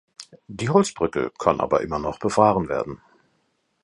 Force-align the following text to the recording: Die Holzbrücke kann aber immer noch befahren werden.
Die 0.47 0.69
Holzbrücke 0.71 1.31
kann 1.37 1.59
aber 1.61 1.81
immer 1.81 1.99
noch 1.99 2.17
befahren 2.17 2.67
werden. 2.69 2.99